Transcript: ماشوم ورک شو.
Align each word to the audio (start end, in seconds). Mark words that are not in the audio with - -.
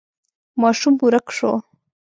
ماشوم 0.61 0.93
ورک 1.03 1.27
شو. 1.37 1.51